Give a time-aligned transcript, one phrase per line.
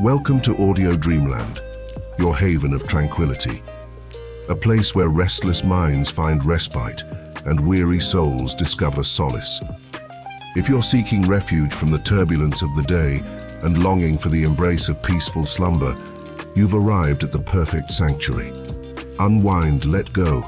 [0.00, 1.60] Welcome to Audio Dreamland,
[2.18, 3.62] your haven of tranquility.
[4.48, 7.02] A place where restless minds find respite
[7.44, 9.60] and weary souls discover solace.
[10.56, 13.18] If you're seeking refuge from the turbulence of the day
[13.62, 15.94] and longing for the embrace of peaceful slumber,
[16.56, 18.54] you've arrived at the perfect sanctuary.
[19.18, 20.42] Unwind, let go,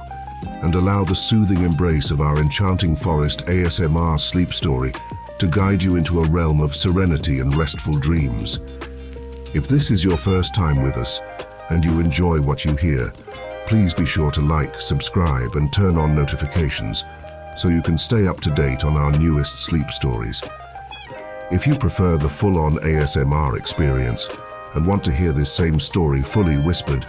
[0.62, 4.94] and allow the soothing embrace of our enchanting forest ASMR sleep story
[5.39, 8.58] to guide you into a realm of serenity and restful dreams.
[9.55, 11.21] If this is your first time with us
[11.69, 13.13] and you enjoy what you hear,
[13.67, 17.05] please be sure to like, subscribe and turn on notifications
[17.59, 20.43] so you can stay up to date on our newest sleep stories.
[21.51, 24.31] If you prefer the full-on ASMR experience
[24.75, 27.07] and want to hear this same story fully whispered,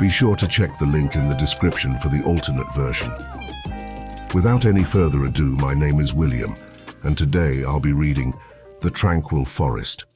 [0.00, 3.12] be sure to check the link in the description for the alternate version.
[4.34, 6.56] Without any further ado, my name is William,
[7.04, 8.34] and today I'll be reading
[8.80, 10.06] The Tranquil Forest.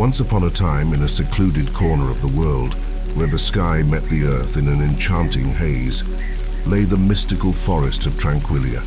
[0.00, 2.72] Once upon a time, in a secluded corner of the world,
[3.14, 6.04] where the sky met the earth in an enchanting haze,
[6.66, 8.82] lay the mystical forest of Tranquilia.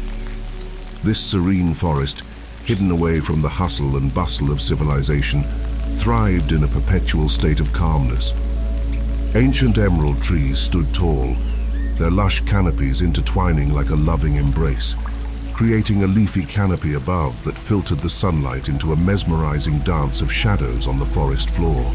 [1.03, 2.23] This serene forest,
[2.65, 5.43] hidden away from the hustle and bustle of civilization,
[5.97, 8.33] thrived in a perpetual state of calmness.
[9.35, 11.35] Ancient emerald trees stood tall,
[11.99, 14.95] their lush canopies intertwining like a loving embrace
[15.53, 20.87] creating a leafy canopy above that filtered the sunlight into a mesmerizing dance of shadows
[20.87, 21.93] on the forest floor.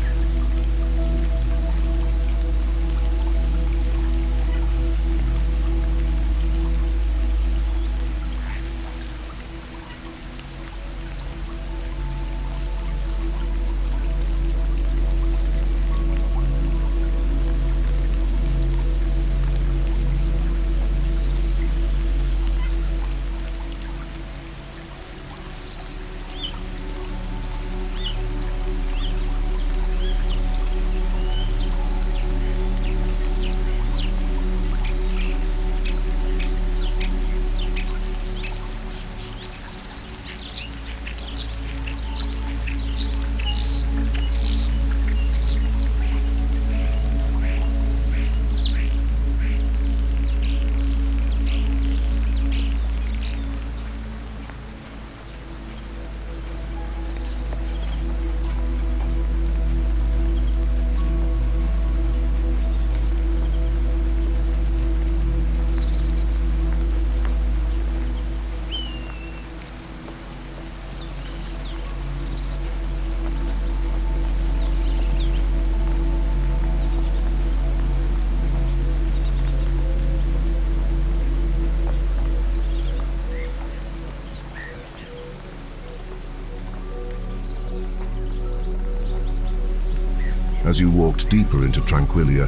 [90.69, 92.47] As you walked deeper into Tranquilia,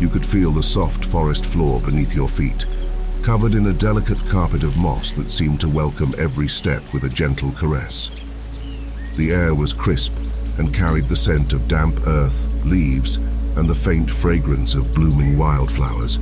[0.00, 2.64] you could feel the soft forest floor beneath your feet,
[3.20, 7.08] covered in a delicate carpet of moss that seemed to welcome every step with a
[7.10, 8.10] gentle caress.
[9.16, 10.14] The air was crisp
[10.56, 13.18] and carried the scent of damp earth, leaves,
[13.56, 16.18] and the faint fragrance of blooming wildflowers.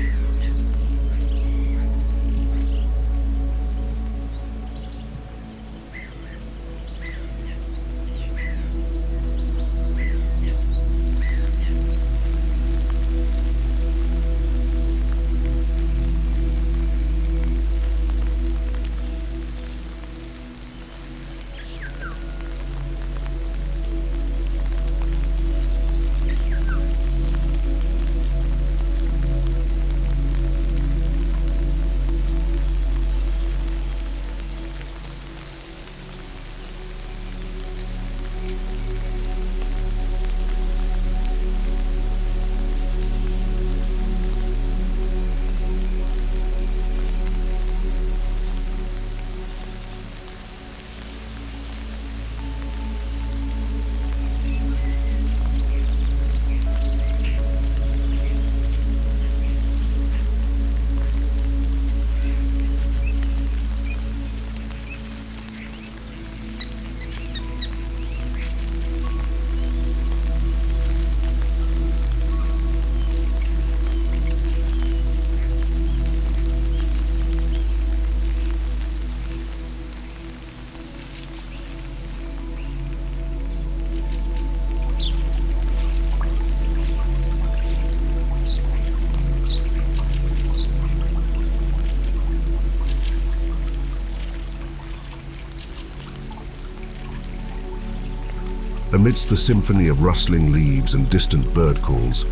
[98.99, 102.27] Amidst the symphony of rustling leaves and distant bird calls,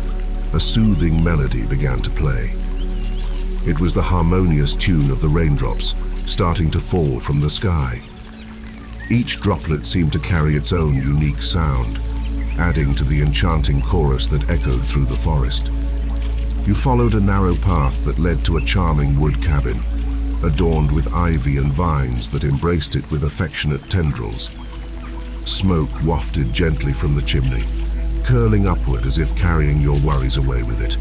[0.51, 2.53] a soothing melody began to play.
[3.65, 8.01] It was the harmonious tune of the raindrops starting to fall from the sky.
[9.09, 12.01] Each droplet seemed to carry its own unique sound,
[12.57, 15.71] adding to the enchanting chorus that echoed through the forest.
[16.65, 19.81] You followed a narrow path that led to a charming wood cabin,
[20.43, 24.51] adorned with ivy and vines that embraced it with affectionate tendrils.
[25.47, 27.63] Smoke wafted gently from the chimney,
[28.25, 30.97] curling upward as if carrying your worries away with it.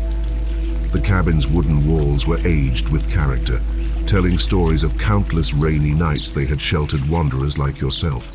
[0.93, 3.61] The cabin's wooden walls were aged with character,
[4.07, 8.33] telling stories of countless rainy nights they had sheltered wanderers like yourself.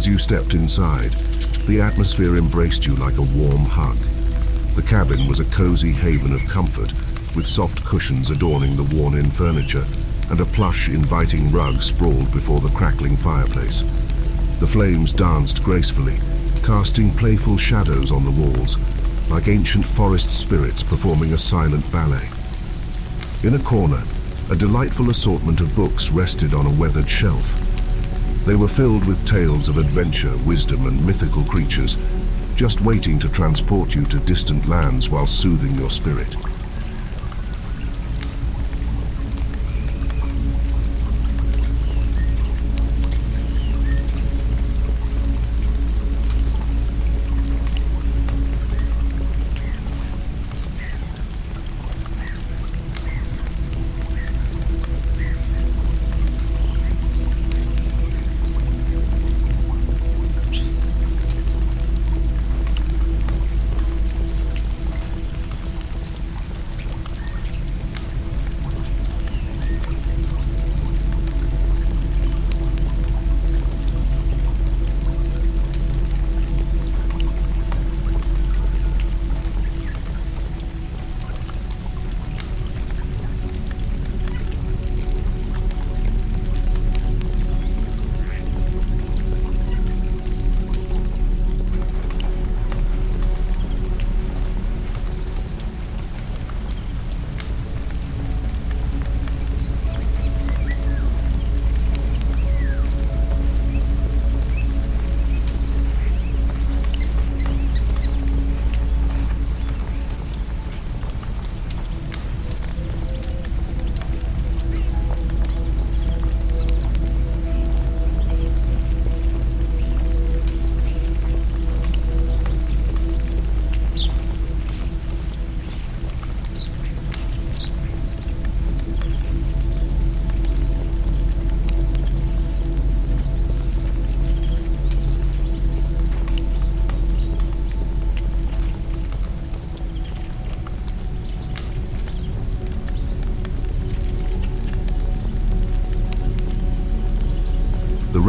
[0.00, 1.12] As you stepped inside,
[1.66, 3.98] the atmosphere embraced you like a warm hug.
[4.74, 6.94] The cabin was a cozy haven of comfort,
[7.36, 9.84] with soft cushions adorning the worn-in furniture
[10.30, 13.82] and a plush, inviting rug sprawled before the crackling fireplace.
[14.58, 16.16] The flames danced gracefully,
[16.64, 18.78] casting playful shadows on the walls,
[19.28, 22.26] like ancient forest spirits performing a silent ballet.
[23.42, 24.02] In a corner,
[24.50, 27.69] a delightful assortment of books rested on a weathered shelf.
[28.46, 31.96] They were filled with tales of adventure, wisdom, and mythical creatures,
[32.56, 36.34] just waiting to transport you to distant lands while soothing your spirit.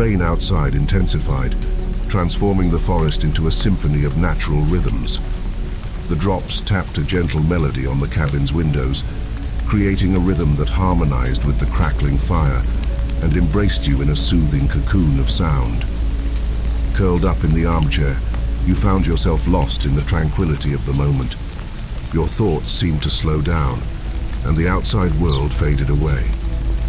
[0.01, 1.55] Rain outside intensified,
[2.09, 5.19] transforming the forest into a symphony of natural rhythms.
[6.07, 9.03] The drops tapped a gentle melody on the cabin's windows,
[9.67, 12.63] creating a rhythm that harmonized with the crackling fire
[13.21, 15.85] and embraced you in a soothing cocoon of sound.
[16.95, 18.17] Curled up in the armchair,
[18.65, 21.35] you found yourself lost in the tranquility of the moment.
[22.11, 23.79] Your thoughts seemed to slow down,
[24.45, 26.27] and the outside world faded away,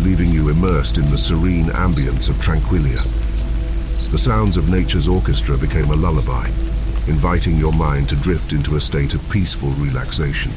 [0.02, 3.02] leaving you immersed in the serene ambience of Tranquilia.
[4.10, 6.46] The sounds of nature's orchestra became a lullaby,
[7.06, 10.52] inviting your mind to drift into a state of peaceful relaxation.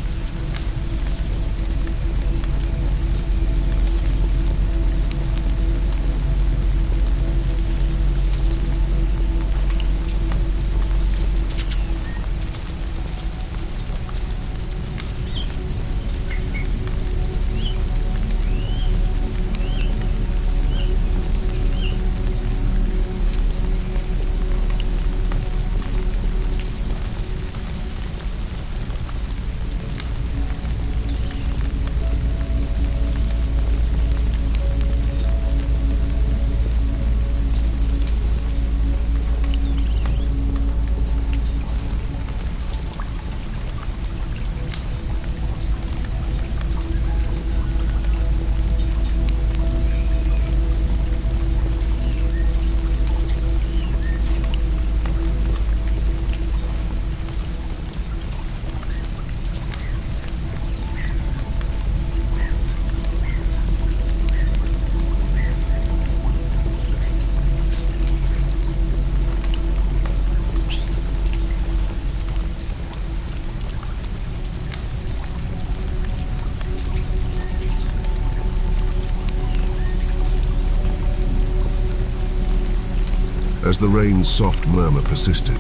[83.76, 85.60] As the rain's soft murmur persisted,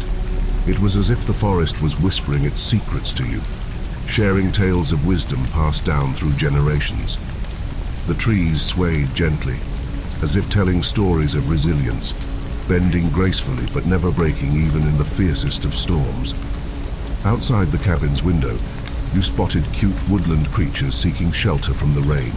[0.66, 3.42] it was as if the forest was whispering its secrets to you,
[4.08, 7.18] sharing tales of wisdom passed down through generations.
[8.08, 9.58] The trees swayed gently,
[10.22, 12.14] as if telling stories of resilience,
[12.70, 16.34] bending gracefully but never breaking even in the fiercest of storms.
[17.26, 18.58] Outside the cabin's window,
[19.14, 22.32] you spotted cute woodland creatures seeking shelter from the rain.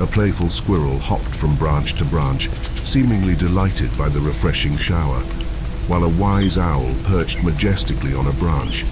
[0.00, 2.48] A playful squirrel hopped from branch to branch,
[2.84, 5.18] seemingly delighted by the refreshing shower,
[5.88, 8.84] while a wise owl perched majestically on a branch,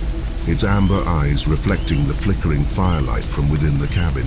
[0.49, 4.27] its amber eyes reflecting the flickering firelight from within the cabin.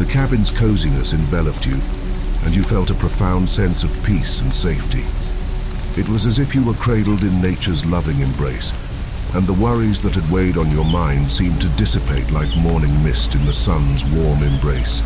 [0.00, 1.78] The cabin's coziness enveloped you,
[2.46, 5.04] and you felt a profound sense of peace and safety.
[6.00, 8.72] It was as if you were cradled in nature's loving embrace,
[9.34, 13.34] and the worries that had weighed on your mind seemed to dissipate like morning mist
[13.34, 15.02] in the sun's warm embrace.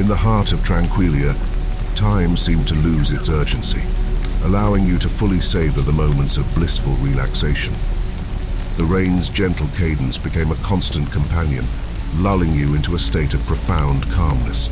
[0.00, 1.36] In the heart of Tranquilia,
[1.94, 3.82] time seemed to lose its urgency,
[4.44, 7.74] allowing you to fully savor the moments of blissful relaxation.
[8.78, 11.66] The rain's gentle cadence became a constant companion,
[12.16, 14.70] lulling you into a state of profound calmness.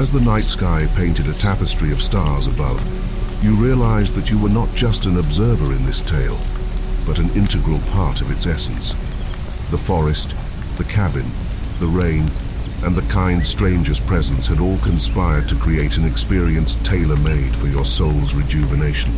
[0.00, 2.80] As the night sky painted a tapestry of stars above,
[3.44, 6.38] you realized that you were not just an observer in this tale,
[7.04, 8.94] but an integral part of its essence.
[9.70, 10.30] The forest,
[10.78, 11.26] the cabin,
[11.80, 12.30] the rain,
[12.82, 17.84] and the kind stranger's presence had all conspired to create an experience tailor-made for your
[17.84, 19.12] soul's rejuvenation.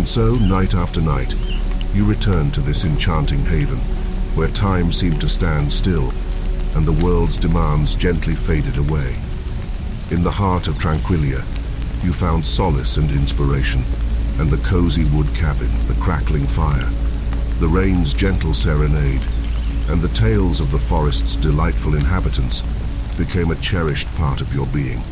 [0.00, 1.34] And so, night after night,
[1.92, 3.76] you returned to this enchanting haven,
[4.34, 6.10] where time seemed to stand still,
[6.74, 9.14] and the world's demands gently faded away.
[10.10, 11.44] In the heart of Tranquilia,
[12.02, 13.84] you found solace and inspiration,
[14.38, 16.88] and the cozy wood cabin, the crackling fire,
[17.58, 19.22] the rain's gentle serenade,
[19.90, 22.62] and the tales of the forest's delightful inhabitants
[23.18, 25.02] became a cherished part of your being.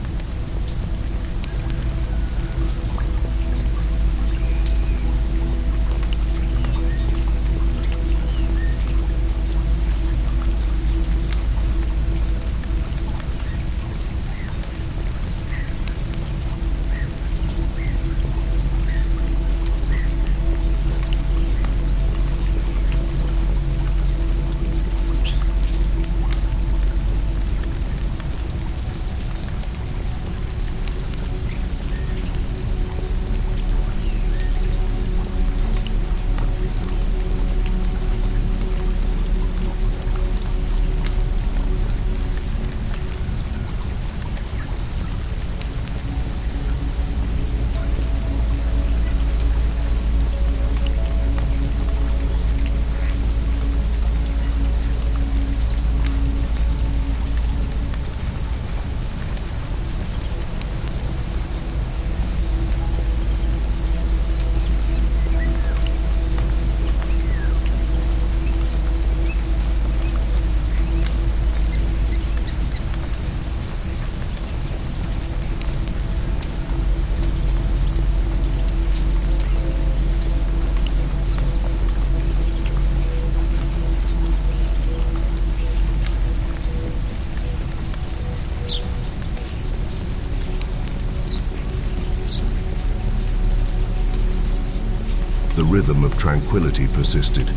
[95.89, 97.49] Rhythm of tranquility persisted,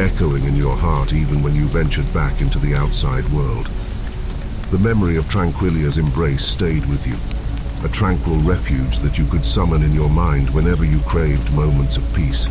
[0.00, 3.66] echoing in your heart even when you ventured back into the outside world.
[4.70, 7.16] The memory of Tranquilia's embrace stayed with you,
[7.86, 12.14] a tranquil refuge that you could summon in your mind whenever you craved moments of
[12.14, 12.48] peace.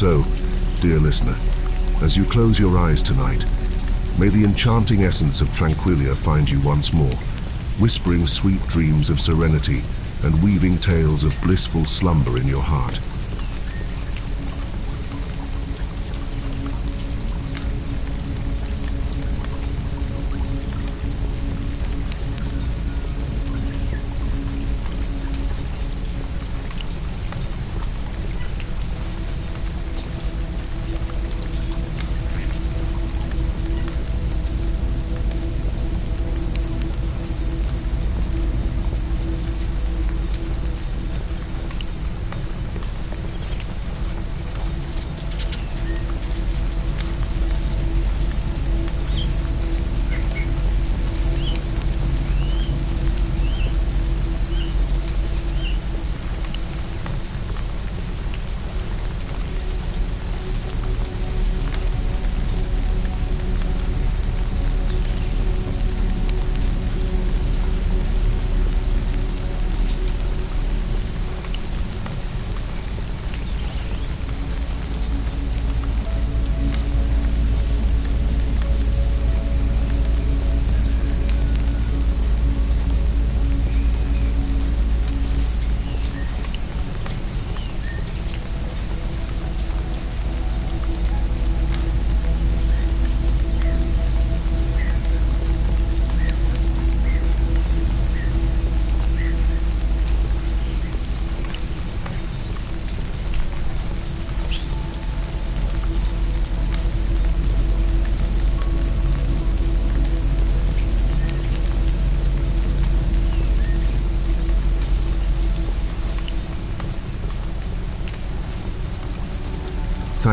[0.00, 0.24] So,
[0.80, 1.36] dear listener,
[2.02, 3.44] as you close your eyes tonight,
[4.18, 7.14] may the enchanting essence of Tranquilia find you once more,
[7.78, 9.82] whispering sweet dreams of serenity
[10.24, 12.98] and weaving tales of blissful slumber in your heart.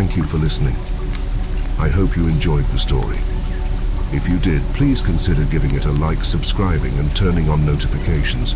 [0.08, 0.76] Thank you for listening.
[1.84, 3.18] I hope you enjoyed the story.
[4.16, 8.56] If you did, please consider giving it a like, subscribing and turning on notifications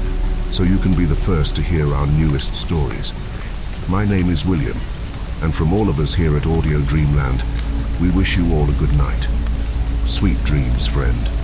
[0.55, 3.11] so you can be the first to hear our newest stories.
[3.89, 4.77] My name is William,
[5.43, 7.43] and from all of us here at Audio Dreamland,
[7.99, 9.27] we wish you all a good night.
[10.05, 11.40] Sweet dreams, friend.